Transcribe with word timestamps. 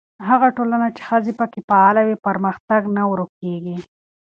هغه 0.27 0.47
ټولنه 0.57 0.87
چې 0.95 1.01
ښځې 1.09 1.33
پکې 1.39 1.59
فعاله 1.67 2.01
وي، 2.07 2.15
پرمختګ 2.27 2.81
نه 2.97 3.03
ورو 3.09 3.25
کېږي. 3.39 3.77